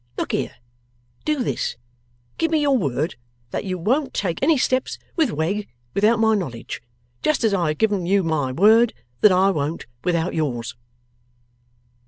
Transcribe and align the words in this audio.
Look 0.17 0.31
here. 0.31 0.55
Do 1.25 1.43
this. 1.43 1.75
Give 2.39 2.49
me 2.49 2.59
your 2.61 2.75
word 2.75 3.17
that 3.51 3.65
you 3.65 3.77
won't 3.77 4.15
take 4.15 4.41
any 4.41 4.57
steps 4.57 4.97
with 5.15 5.29
Wegg, 5.29 5.67
without 5.93 6.17
my 6.17 6.33
knowledge, 6.33 6.81
just 7.21 7.43
as 7.43 7.53
I 7.53 7.67
have 7.67 7.77
given 7.77 8.07
you 8.07 8.23
my 8.23 8.51
word 8.51 8.95
that 9.19 9.31
I 9.31 9.51
won't 9.51 9.85
without 10.03 10.33
yours. 10.33 10.75